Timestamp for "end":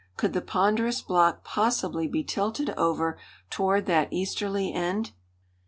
4.73-5.11